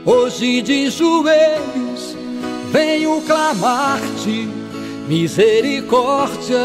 Hoje 0.08 0.62
de 0.62 0.88
joelhos 0.88 2.16
venho 2.70 3.20
clamar-te 3.22 4.48
misericórdia. 5.08 6.60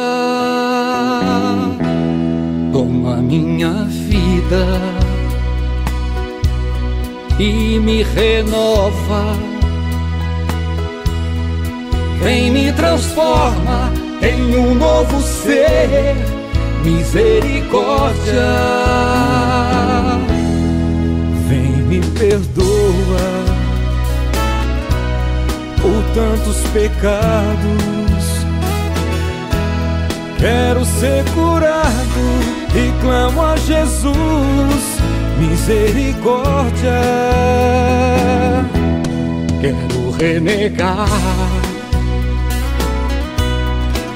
Toma 2.71 3.17
minha 3.17 3.85
vida 3.85 4.63
e 7.39 7.79
me 7.79 8.03
renova. 8.03 9.35
Vem 12.21 12.51
me 12.51 12.71
transforma 12.73 13.91
em 14.21 14.55
um 14.55 14.75
novo 14.75 15.19
ser 15.19 16.15
misericórdia. 16.83 19.01
Perdoa 22.21 23.27
por 25.81 26.03
tantos 26.13 26.57
pecados. 26.71 28.45
Quero 30.37 30.85
ser 30.85 31.25
curado 31.31 32.23
e 32.75 33.01
clamo 33.01 33.41
a 33.41 33.57
Jesus 33.57 35.01
misericórdia. 35.39 37.01
Quero 39.59 40.11
renegar 40.11 41.07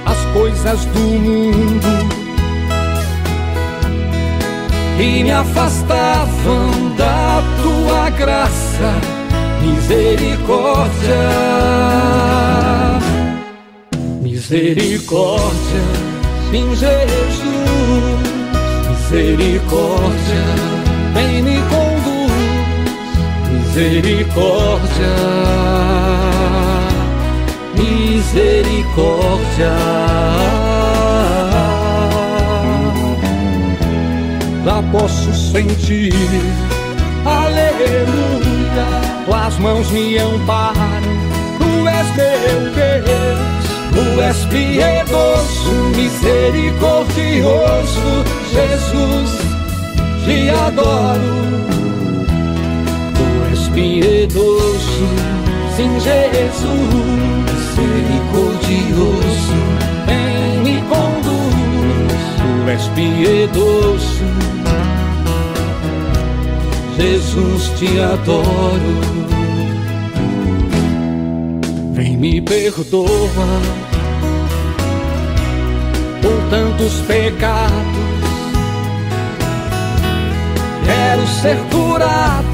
as 0.05 0.25
coisas 0.31 0.85
do 0.85 0.99
mundo 0.99 2.24
e 4.99 5.23
me 5.23 5.31
afastavam 5.31 6.89
da 6.97 7.41
tua 7.61 8.09
graça, 8.11 8.93
misericórdia, 9.61 11.29
misericórdia, 14.21 15.81
sim 16.49 16.75
Jesus, 16.75 17.05
misericórdia, 18.89 20.45
vem 21.13 21.41
me 21.41 21.57
conduz, 21.69 22.31
misericórdia, 23.51 25.15
misericórdia 27.75 30.74
posso 34.97 35.33
sentir. 35.33 36.13
Aleluia, 37.25 38.85
tuas 39.25 39.57
mãos 39.59 39.91
me 39.91 40.17
amparam. 40.17 41.01
Tu 41.59 41.87
és 41.87 42.07
meu 42.15 42.71
Deus, 42.71 43.65
tu 43.93 44.21
és 44.21 44.37
piedoso, 44.45 45.73
misericordioso. 45.95 48.23
Jesus, 48.53 49.31
te 50.23 50.49
adoro. 50.49 51.35
Tu 53.15 53.25
és 53.51 53.63
piedoso, 53.69 55.07
sim, 55.75 55.91
Jesus, 55.99 56.71
misericordioso. 57.51 59.59
Vem 60.05 60.61
me 60.63 60.75
conduz, 60.87 62.23
tu 62.37 62.49
és 62.69 62.83
piedoso. 62.95 64.54
Jesus, 66.97 67.69
te 67.79 67.99
adoro. 68.01 69.01
Vem 71.93 72.17
me 72.17 72.41
perdoa 72.41 73.61
por 76.21 76.49
tantos 76.49 76.93
pecados. 77.07 78.05
Quero 80.85 81.27
ser 81.41 81.57
curado 81.71 82.45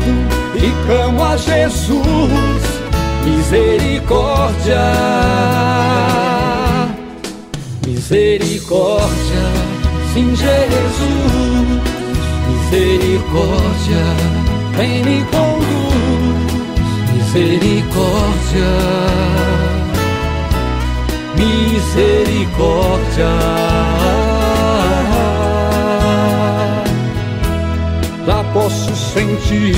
e 0.56 0.86
clamo 0.86 1.24
a 1.24 1.38
Jesus 1.38 2.82
misericórdia, 3.26 4.94
misericórdia, 7.86 9.44
sim 10.14 10.36
Jesus, 10.36 11.51
misericórdia, 12.72 14.03
vem 14.78 15.03
me 15.03 15.26
conduz, 15.26 16.53
misericórdia, 17.13 18.72
misericórdia. 21.36 23.32
Já 28.26 28.43
posso 28.53 28.95
sentir, 28.95 29.76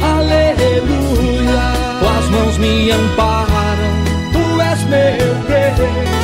aleluia 0.00 1.72
tuas 1.98 2.28
mãos 2.30 2.58
me 2.58 2.90
amparam, 2.92 4.04
tu 4.32 4.60
és 4.60 4.82
meu 4.84 5.34
Deus, 5.48 6.21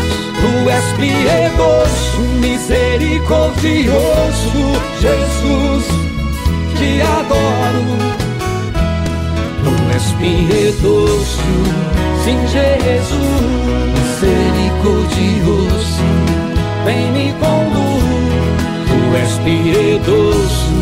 tu 0.49 0.71
és 0.71 0.85
piedoso, 0.97 2.23
misericordioso, 2.41 4.63
Jesus, 5.01 5.85
te 6.79 6.91
adoro. 7.03 7.97
Tu 9.63 9.73
és 9.97 10.07
piedoso, 10.19 11.53
sim, 12.25 12.41
Jesus, 12.55 13.43
misericordioso, 13.95 16.09
vem 16.85 17.07
me 17.13 17.27
conduz, 17.41 18.07
tu 18.89 18.99
és 19.23 19.33
piedoso. 19.45 20.77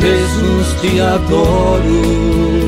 Jesus, 0.00 0.68
te 0.80 0.92
adoro. 1.00 2.59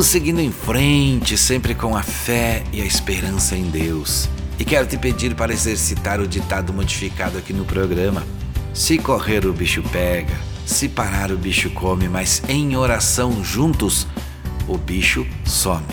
Vamos 0.00 0.12
seguindo 0.12 0.40
em 0.40 0.50
frente, 0.50 1.36
sempre 1.36 1.74
com 1.74 1.94
a 1.94 2.02
fé 2.02 2.64
e 2.72 2.80
a 2.80 2.86
esperança 2.86 3.54
em 3.54 3.64
Deus. 3.64 4.30
E 4.58 4.64
quero 4.64 4.86
te 4.86 4.96
pedir 4.96 5.34
para 5.34 5.52
exercitar 5.52 6.20
o 6.20 6.26
ditado 6.26 6.72
modificado 6.72 7.36
aqui 7.36 7.52
no 7.52 7.66
programa. 7.66 8.26
Se 8.72 8.96
correr 8.96 9.44
o 9.44 9.52
bicho 9.52 9.82
pega, 9.92 10.34
se 10.64 10.88
parar 10.88 11.30
o 11.30 11.36
bicho 11.36 11.68
come, 11.72 12.08
mas 12.08 12.42
em 12.48 12.78
oração 12.78 13.44
juntos 13.44 14.06
o 14.66 14.78
bicho 14.78 15.26
some. 15.44 15.84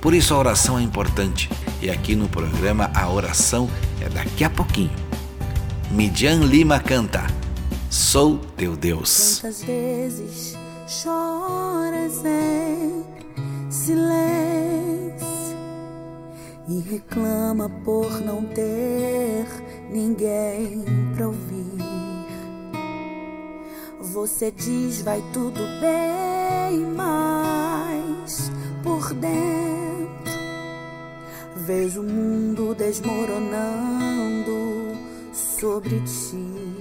Por 0.00 0.12
isso 0.12 0.34
a 0.34 0.38
oração 0.38 0.76
é 0.76 0.82
importante 0.82 1.48
e 1.80 1.88
aqui 1.88 2.16
no 2.16 2.28
programa 2.28 2.90
a 2.92 3.08
oração 3.08 3.70
é 4.00 4.08
daqui 4.08 4.42
a 4.42 4.50
pouquinho. 4.50 4.90
Midian 5.92 6.40
Lima 6.40 6.80
canta 6.80 7.28
Sou 7.88 8.38
teu 8.56 8.76
Deus. 8.76 9.38
Quantas 9.40 9.62
vezes 9.62 10.58
choras 10.90 12.24
em 12.24 13.04
silêncio 13.70 15.56
e 16.68 16.80
reclama 16.80 17.70
por 17.84 18.20
não 18.20 18.44
ter 18.46 19.46
ninguém 19.88 20.84
pra 21.14 21.28
ouvir. 21.28 21.78
Você 24.00 24.50
diz 24.50 25.02
vai 25.02 25.22
tudo 25.32 25.60
bem, 25.80 26.80
mas 26.96 28.50
por 28.82 29.14
dentro 29.14 29.70
Vejo 31.54 32.00
o 32.00 32.04
mundo 32.04 32.74
desmoronando 32.74 34.98
sobre 35.32 36.00
ti. 36.00 36.79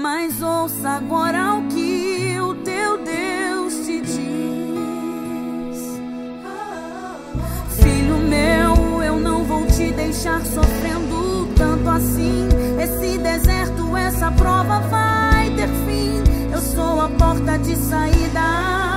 Mas 0.00 0.40
ouça 0.40 0.88
agora 0.92 1.56
o 1.56 1.68
que 1.68 2.34
o 2.40 2.54
teu 2.54 3.04
Deus 3.04 3.74
te 3.84 4.00
diz. 4.00 4.18
Filho 7.82 8.16
meu, 8.16 9.02
eu 9.02 9.20
não 9.20 9.44
vou 9.44 9.66
te 9.66 9.92
deixar 9.92 10.40
sofrendo 10.46 11.52
tanto 11.54 11.90
assim. 11.90 12.48
Esse 12.82 13.18
deserto, 13.18 13.94
essa 13.94 14.32
prova 14.32 14.80
vai 14.88 15.50
ter 15.50 15.68
fim. 15.68 16.22
Eu 16.50 16.62
sou 16.62 17.02
a 17.02 17.08
porta 17.10 17.58
de 17.58 17.76
saída. 17.76 18.89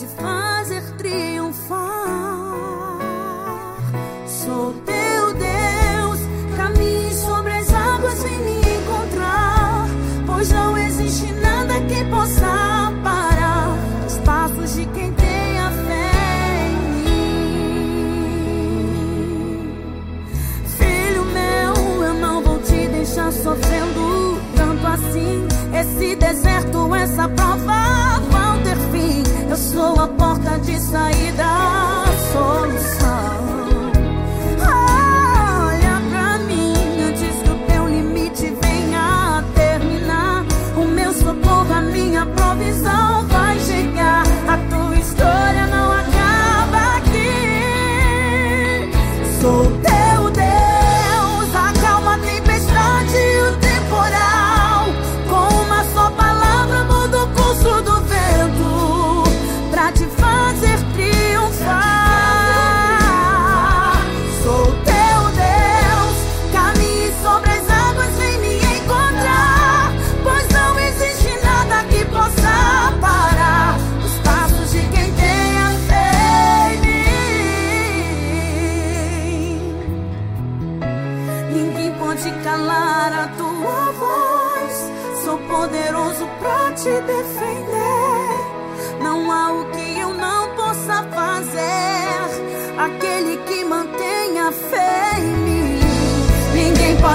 Te 0.00 0.06
fazer 0.06 0.82
triunfar. 0.96 1.78
Sou 4.26 4.72
teu 4.86 5.34
Deus, 5.34 6.20
caminhe 6.56 7.12
sobre 7.12 7.52
as 7.52 7.72
águas, 7.72 8.22
vem 8.22 8.38
me 8.38 8.60
encontrar. 8.60 9.86
Pois 10.26 10.50
não 10.50 10.78
existe 10.78 11.32
nada 11.32 11.74
que 11.82 12.04
possa 12.04 12.59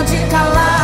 pode 0.06 0.28
calar 0.30 0.75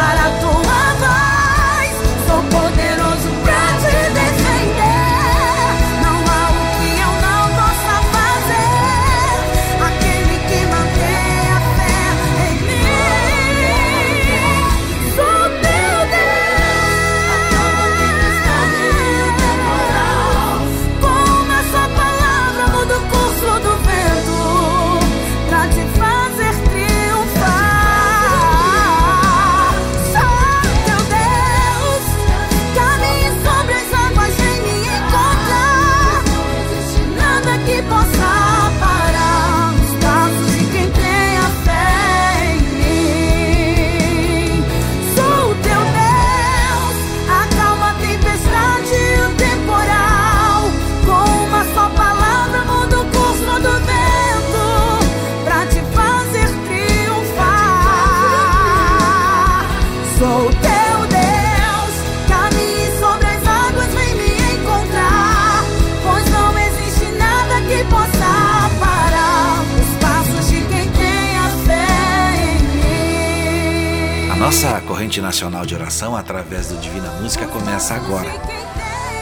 através 76.21 76.67
do 76.67 76.77
Divina 76.77 77.09
Música 77.21 77.45
começa 77.47 77.93
agora. 77.93 78.31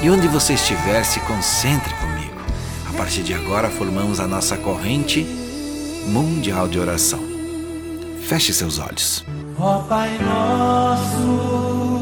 E 0.02 0.10
onde 0.10 0.28
você 0.28 0.54
estiver, 0.54 1.04
se 1.04 1.20
concentre 1.22 1.94
comigo. 1.96 2.36
A 2.90 2.98
partir 2.98 3.24
de 3.24 3.34
agora, 3.34 3.70
formamos 3.70 4.20
a 4.20 4.28
nossa 4.28 4.56
corrente 4.58 5.26
mundial 6.06 6.68
de 6.68 6.80
oração. 6.80 7.20
Feche 8.22 8.54
seus 8.54 8.78
olhos. 8.78 9.26
Ó 9.58 9.80
Pai 9.80 10.18
nosso, 10.20 11.98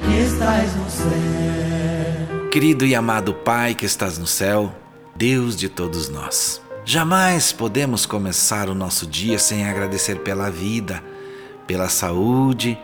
que 0.00 0.20
estás 0.20 0.74
no 0.74 0.90
céu. 0.90 2.50
Querido 2.50 2.86
e 2.86 2.94
amado 2.94 3.34
Pai 3.34 3.74
que 3.74 3.84
estás 3.86 4.18
no 4.18 4.26
céu, 4.26 4.72
Deus 5.14 5.56
de 5.56 5.68
todos 5.68 6.08
nós. 6.08 6.60
Jamais 6.84 7.52
podemos 7.52 8.06
começar 8.06 8.68
o 8.68 8.74
nosso 8.74 9.06
dia 9.06 9.38
sem 9.38 9.68
agradecer 9.68 10.20
pela 10.20 10.50
vida, 10.50 11.04
pela 11.66 11.88
saúde, 11.88 12.78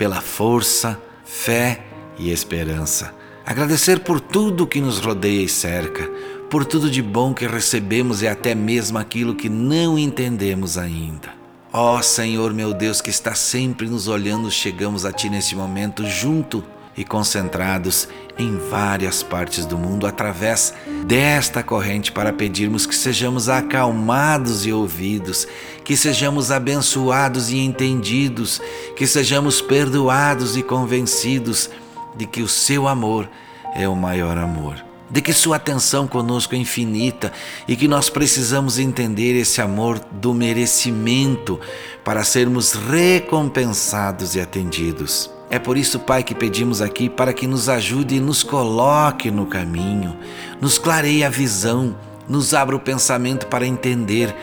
pela 0.00 0.22
força, 0.22 0.98
fé 1.26 1.82
e 2.18 2.32
esperança. 2.32 3.14
Agradecer 3.44 4.00
por 4.00 4.18
tudo 4.18 4.66
que 4.66 4.80
nos 4.80 4.98
rodeia 4.98 5.42
e 5.42 5.48
cerca, 5.48 6.10
por 6.48 6.64
tudo 6.64 6.90
de 6.90 7.02
bom 7.02 7.34
que 7.34 7.46
recebemos 7.46 8.22
e 8.22 8.26
até 8.26 8.54
mesmo 8.54 8.96
aquilo 8.96 9.34
que 9.34 9.50
não 9.50 9.98
entendemos 9.98 10.78
ainda. 10.78 11.34
Ó 11.70 11.98
oh, 11.98 12.02
Senhor 12.02 12.54
meu 12.54 12.72
Deus, 12.72 13.02
que 13.02 13.10
está 13.10 13.34
sempre 13.34 13.90
nos 13.90 14.08
olhando, 14.08 14.50
chegamos 14.50 15.04
a 15.04 15.12
Ti 15.12 15.28
nesse 15.28 15.54
momento 15.54 16.06
junto 16.06 16.64
e 16.96 17.04
concentrados 17.04 18.08
em 18.40 18.56
várias 18.56 19.22
partes 19.22 19.66
do 19.66 19.76
mundo 19.76 20.06
através 20.06 20.72
desta 21.04 21.62
corrente 21.62 22.10
para 22.10 22.32
pedirmos 22.32 22.86
que 22.86 22.94
sejamos 22.94 23.48
acalmados 23.48 24.64
e 24.64 24.72
ouvidos, 24.72 25.46
que 25.84 25.96
sejamos 25.96 26.50
abençoados 26.50 27.50
e 27.50 27.58
entendidos, 27.58 28.60
que 28.96 29.06
sejamos 29.06 29.60
perdoados 29.60 30.56
e 30.56 30.62
convencidos 30.62 31.68
de 32.16 32.26
que 32.26 32.42
o 32.42 32.48
seu 32.48 32.88
amor 32.88 33.28
é 33.74 33.86
o 33.86 33.94
maior 33.94 34.38
amor 34.38 34.90
de 35.12 35.20
que 35.20 35.32
sua 35.32 35.56
atenção 35.56 36.06
conosco 36.06 36.54
é 36.54 36.58
infinita 36.58 37.32
e 37.66 37.74
que 37.74 37.88
nós 37.88 38.08
precisamos 38.08 38.78
entender 38.78 39.36
esse 39.36 39.60
amor 39.60 39.98
do 39.98 40.32
merecimento 40.32 41.58
para 42.04 42.22
sermos 42.22 42.74
recompensados 42.74 44.36
e 44.36 44.40
atendidos. 44.40 45.28
É 45.50 45.58
por 45.58 45.76
isso, 45.76 45.98
Pai, 45.98 46.22
que 46.22 46.34
pedimos 46.34 46.80
aqui 46.80 47.08
para 47.08 47.32
que 47.32 47.46
nos 47.46 47.68
ajude 47.68 48.14
e 48.14 48.20
nos 48.20 48.42
coloque 48.42 49.30
no 49.30 49.46
caminho, 49.46 50.16
nos 50.60 50.78
clareie 50.78 51.24
a 51.24 51.28
visão, 51.28 51.96
nos 52.28 52.54
abra 52.54 52.76
o 52.76 52.80
pensamento 52.80 53.46
para 53.48 53.66
entender 53.66 54.34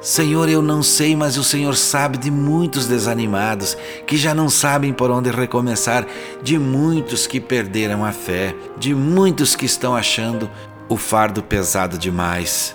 Senhor, 0.00 0.48
eu 0.48 0.62
não 0.62 0.82
sei, 0.82 1.14
mas 1.14 1.36
o 1.36 1.44
Senhor 1.44 1.76
sabe 1.76 2.16
de 2.16 2.30
muitos 2.30 2.86
desanimados 2.86 3.76
que 4.06 4.16
já 4.16 4.34
não 4.34 4.48
sabem 4.48 4.94
por 4.94 5.10
onde 5.10 5.30
recomeçar, 5.30 6.06
de 6.42 6.58
muitos 6.58 7.26
que 7.26 7.38
perderam 7.38 8.02
a 8.02 8.10
fé, 8.10 8.54
de 8.78 8.94
muitos 8.94 9.54
que 9.54 9.66
estão 9.66 9.94
achando 9.94 10.50
o 10.88 10.96
fardo 10.96 11.42
pesado 11.42 11.98
demais. 11.98 12.74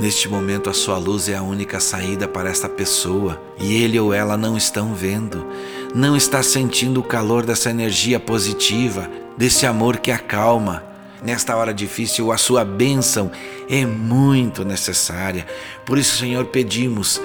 Neste 0.00 0.28
momento, 0.28 0.68
a 0.68 0.72
sua 0.72 0.98
luz 0.98 1.28
é 1.28 1.36
a 1.36 1.42
única 1.42 1.78
saída 1.80 2.26
para 2.26 2.50
esta 2.50 2.68
pessoa 2.68 3.40
e 3.58 3.74
ele 3.82 3.98
ou 3.98 4.12
ela 4.12 4.36
não 4.36 4.56
estão 4.56 4.94
vendo, 4.94 5.46
não 5.94 6.16
está 6.16 6.42
sentindo 6.42 7.00
o 7.00 7.04
calor 7.04 7.46
dessa 7.46 7.70
energia 7.70 8.18
positiva, 8.18 9.08
desse 9.36 9.66
amor 9.66 9.98
que 9.98 10.10
acalma 10.10 10.94
Nesta 11.24 11.56
hora 11.56 11.72
difícil, 11.72 12.30
a 12.30 12.36
sua 12.36 12.66
bênção 12.66 13.30
é 13.66 13.86
muito 13.86 14.62
necessária. 14.62 15.46
Por 15.86 15.96
isso, 15.96 16.18
Senhor, 16.18 16.44
pedimos. 16.44 17.18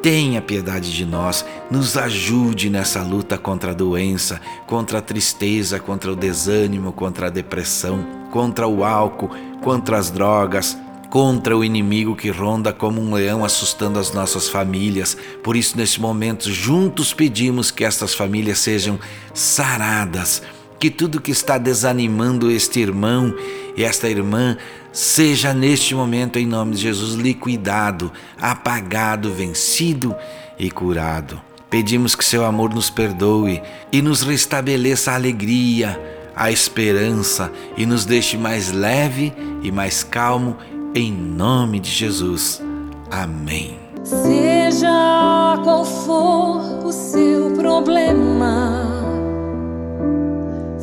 Tenha 0.00 0.40
piedade 0.40 0.92
de 0.92 1.04
nós, 1.04 1.44
nos 1.70 1.96
ajude 1.96 2.68
nessa 2.68 3.02
luta 3.02 3.38
contra 3.38 3.70
a 3.70 3.74
doença, 3.74 4.40
contra 4.66 4.98
a 4.98 5.02
tristeza, 5.02 5.78
contra 5.78 6.10
o 6.10 6.16
desânimo, 6.16 6.92
contra 6.92 7.28
a 7.28 7.30
depressão, 7.30 8.04
contra 8.32 8.66
o 8.66 8.82
álcool, 8.82 9.30
contra 9.62 9.98
as 9.98 10.10
drogas, 10.10 10.76
contra 11.12 11.54
o 11.54 11.62
inimigo 11.62 12.16
que 12.16 12.30
ronda 12.30 12.72
como 12.72 12.98
um 12.98 13.12
leão 13.12 13.44
assustando 13.44 13.98
as 13.98 14.14
nossas 14.14 14.48
famílias. 14.48 15.14
Por 15.42 15.54
isso, 15.56 15.76
nesse 15.76 16.00
momento, 16.00 16.50
juntos 16.50 17.12
pedimos 17.12 17.70
que 17.70 17.84
estas 17.84 18.14
famílias 18.14 18.60
sejam 18.60 18.98
saradas 19.34 20.42
que 20.80 20.88
tudo 20.88 21.20
que 21.20 21.30
está 21.30 21.58
desanimando 21.58 22.50
este 22.50 22.80
irmão 22.80 23.36
e 23.76 23.84
esta 23.84 24.08
irmã 24.08 24.56
seja 24.90 25.52
neste 25.52 25.94
momento, 25.94 26.38
em 26.38 26.46
nome 26.46 26.76
de 26.76 26.80
Jesus, 26.80 27.12
liquidado, 27.12 28.10
apagado, 28.40 29.30
vencido 29.34 30.16
e 30.58 30.70
curado. 30.70 31.38
Pedimos 31.68 32.14
que 32.14 32.24
seu 32.24 32.42
amor 32.42 32.72
nos 32.72 32.88
perdoe 32.88 33.60
e 33.92 34.00
nos 34.00 34.22
restabeleça 34.22 35.12
a 35.12 35.16
alegria, 35.16 36.00
a 36.34 36.50
esperança 36.50 37.52
e 37.76 37.84
nos 37.84 38.06
deixe 38.06 38.38
mais 38.38 38.72
leve 38.72 39.30
e 39.62 39.70
mais 39.70 40.02
calmo, 40.02 40.56
em 40.94 41.12
nome 41.12 41.80
de 41.80 41.90
Jesus. 41.90 42.62
Amém. 43.10 43.78
Seja 44.04 45.58
qual 45.64 45.84
for 45.84 46.84
o 46.84 46.92
seu 46.92 47.52
problema 47.52 48.92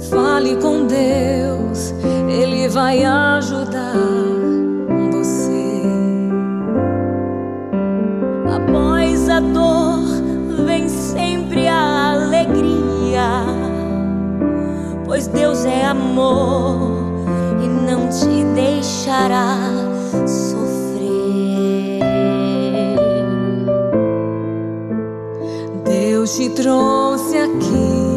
Fale 0.10 0.56
com 0.56 0.88
Deus, 0.88 1.94
Ele 2.28 2.68
vai 2.68 3.04
ajudar 3.04 3.94
você. 5.12 5.84
Após 8.56 9.30
a 9.30 9.40
dor, 9.40 10.00
vem 10.66 10.90
sempre 10.90 11.68
a 11.68 12.14
alegria, 12.14 13.46
pois 15.06 15.28
Deus 15.28 15.64
é 15.66 15.86
amor 15.86 16.98
e 17.64 17.68
não 17.68 18.10
te 18.10 18.44
deixará 18.56 19.89
te 26.40 26.48
trouxe 26.52 27.38
aqui 27.38 28.16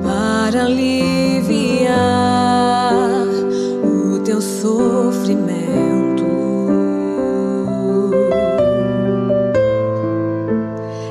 para 0.00 0.66
aliviar 0.66 1.90
o 3.82 4.20
teu 4.20 4.40
sofrimento. 4.40 5.58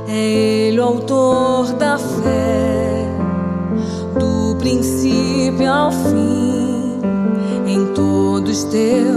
É 0.08 0.70
Ele 0.70 0.80
o 0.80 0.84
autor 0.84 1.74
da 1.74 1.98
fé, 1.98 3.06
do 4.18 4.56
princípio 4.56 5.70
ao 5.70 5.92
fim, 5.92 7.02
em 7.66 7.94
todos 7.94 8.64
teus 8.64 9.17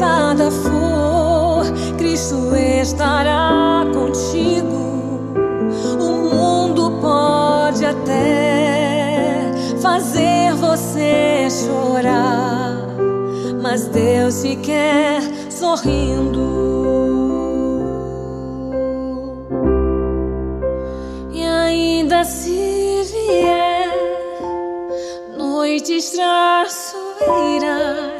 pesada 0.00 0.50
for, 0.50 1.62
Cristo 1.98 2.56
estará 2.56 3.84
contigo. 3.92 5.28
O 6.00 6.34
mundo 6.34 6.98
pode 7.02 7.84
até 7.84 9.52
fazer 9.82 10.54
você 10.54 11.48
chorar, 11.50 12.78
mas 13.62 13.88
Deus 13.88 14.32
se 14.34 14.56
quer 14.56 15.20
sorrindo. 15.50 16.48
E 21.30 21.44
ainda 21.44 22.24
se 22.24 23.02
vier 23.12 23.90
noites 25.36 26.12
traiçoeiras 26.12 28.19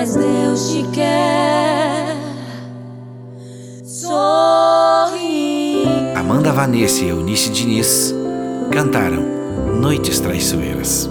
Mas 0.00 0.16
Deus 0.16 0.70
te 0.70 0.82
quer 0.94 2.16
sorrindo. 3.84 4.30
Amanda 6.16 6.50
Vanessa 6.52 7.04
e 7.04 7.10
Eunice 7.10 7.50
Diniz 7.50 8.14
cantaram 8.72 9.20
Noites 9.78 10.18
Traiçoeiras. 10.18 11.10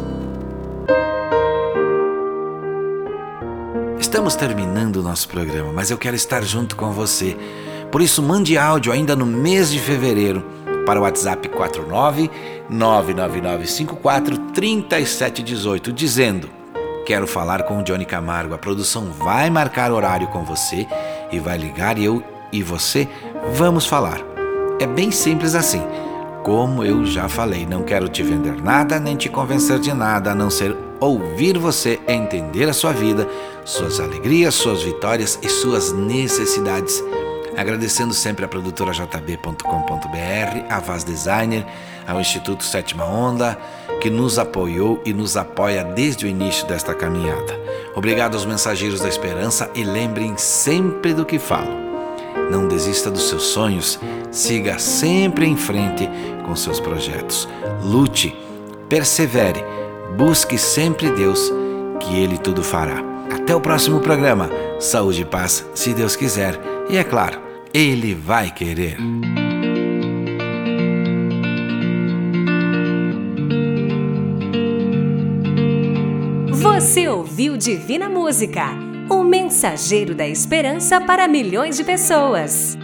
Estamos 4.00 4.34
terminando 4.36 4.96
o 4.96 5.04
nosso 5.04 5.30
programa, 5.30 5.72
mas 5.72 5.92
eu 5.92 5.98
quero 6.00 6.16
estar 6.16 6.42
junto 6.42 6.76
com 6.76 6.92
você. 6.92 7.38
Por 7.92 8.02
isso, 8.02 8.24
mande 8.24 8.58
áudio 8.58 8.92
ainda 8.92 9.16
no 9.16 9.28
mês 9.28 9.70
de 9.70 9.78
fevereiro 9.78 10.44
para 10.88 11.00
o 11.00 11.04
WhatsApp 11.04 11.48
49 11.48 12.32
99954 12.68 14.36
3718 14.52 15.94
dizendo: 15.94 16.59
Quero 17.06 17.28
falar 17.28 17.64
com 17.64 17.80
o 17.80 17.84
Johnny 17.84 18.06
Camargo. 18.06 18.54
A 18.54 18.58
produção 18.58 19.12
vai 19.12 19.50
marcar 19.50 19.92
horário 19.92 20.28
com 20.28 20.44
você 20.44 20.88
e 21.32 21.40
vai 21.40 21.58
ligar 21.58 21.98
e 21.98 22.06
eu 22.06 22.24
e 22.52 22.62
você 22.64 23.08
vamos 23.54 23.86
falar. 23.86 24.20
É 24.80 24.88
bem 24.88 25.12
simples 25.12 25.56
assim. 25.56 25.82
Como 26.44 26.84
eu 26.84 27.06
já 27.06 27.28
falei, 27.28 27.66
não 27.66 27.84
quero 27.84 28.08
te 28.08 28.24
vender 28.24 28.62
nada 28.62 29.00
nem 29.00 29.16
te 29.16 29.30
convencer 29.30 29.80
de 29.80 29.94
nada, 29.94 30.32
a 30.32 30.36
não 30.36 30.50
ser 30.50 30.76
ouvir 31.00 31.58
você 31.58 32.00
entender 32.08 32.70
a 32.70 32.74
sua 32.74 32.92
vida, 32.92 33.28
suas 33.66 34.00
alegrias, 34.00 34.56
suas 34.56 34.82
vitórias 34.82 35.38
e 35.42 35.50
suas 35.50 35.92
necessidades. 35.92 37.04
Agradecendo 37.58 38.14
sempre 38.14 38.46
a 38.46 38.48
produtora 38.48 38.94
jb.com.br, 38.94 40.66
a 40.70 40.80
Vaz 40.80 41.04
Designer, 41.04 41.66
ao 42.10 42.20
Instituto 42.20 42.64
Sétima 42.64 43.06
Onda, 43.06 43.58
que 44.02 44.10
nos 44.10 44.40
apoiou 44.40 45.02
e 45.06 45.14
nos 45.14 45.38
apoia 45.38 45.84
desde 45.84 46.26
o 46.26 46.28
início 46.28 46.66
desta 46.68 46.94
caminhada. 46.94 47.60
Obrigado 47.96 48.36
aos 48.36 48.46
mensageiros 48.46 49.00
da 49.00 49.08
esperança 49.08 49.70
e 49.76 49.84
lembrem 49.84 50.36
sempre 50.38 51.14
do 51.14 51.26
que 51.26 51.38
falo. 51.38 51.78
Não 52.50 52.68
desista 52.68 53.12
dos 53.12 53.30
seus 53.30 53.44
sonhos, 53.44 54.00
siga 54.32 54.80
sempre 54.80 55.46
em 55.46 55.56
frente 55.56 56.10
com 56.46 56.56
seus 56.56 56.80
projetos. 56.80 57.48
Lute, 57.84 58.36
persevere, 58.88 59.64
busque 60.18 60.58
sempre 60.58 61.12
Deus, 61.12 61.52
que 62.00 62.18
Ele 62.18 62.38
tudo 62.38 62.64
fará. 62.64 63.04
Até 63.32 63.56
o 63.56 63.62
próximo 63.62 64.00
programa. 64.00 64.50
Saúde 64.80 65.22
e 65.22 65.26
paz, 65.26 65.66
se 65.76 65.94
Deus 65.94 66.16
quiser. 66.16 66.60
E 66.90 66.98
é 66.98 67.04
claro, 67.04 67.40
Ele 67.74 68.16
vai 68.16 68.50
querer. 68.50 68.98
Você 76.62 77.08
ouviu 77.08 77.56
Divina 77.56 78.10
Música, 78.10 78.66
o 79.10 79.24
mensageiro 79.24 80.14
da 80.14 80.28
esperança 80.28 81.00
para 81.00 81.26
milhões 81.26 81.78
de 81.78 81.86
pessoas. 81.86 82.78